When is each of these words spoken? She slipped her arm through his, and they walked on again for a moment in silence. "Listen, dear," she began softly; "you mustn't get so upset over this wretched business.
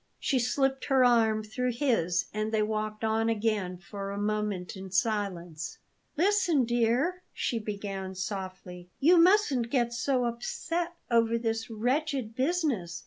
She 0.19 0.39
slipped 0.39 0.85
her 0.85 1.05
arm 1.05 1.43
through 1.43 1.73
his, 1.73 2.25
and 2.33 2.51
they 2.51 2.63
walked 2.63 3.03
on 3.03 3.29
again 3.29 3.77
for 3.77 4.09
a 4.09 4.17
moment 4.17 4.75
in 4.75 4.89
silence. 4.89 5.77
"Listen, 6.17 6.65
dear," 6.65 7.21
she 7.33 7.59
began 7.59 8.15
softly; 8.15 8.89
"you 8.99 9.19
mustn't 9.21 9.69
get 9.69 9.93
so 9.93 10.25
upset 10.25 10.95
over 11.11 11.37
this 11.37 11.69
wretched 11.69 12.33
business. 12.35 12.99